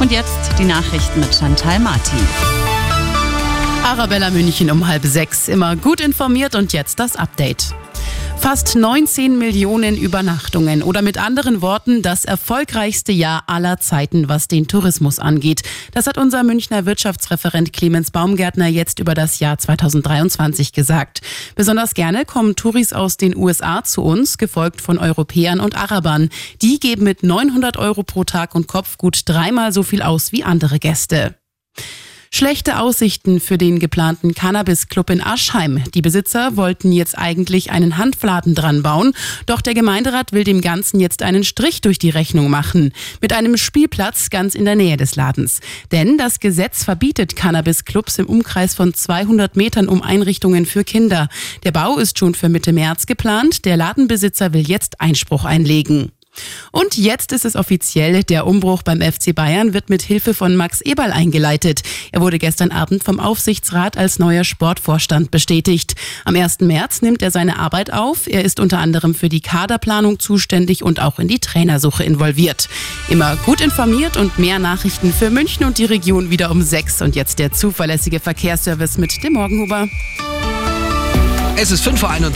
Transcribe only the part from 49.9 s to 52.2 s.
Einrichtungen für Kinder. Der Bau ist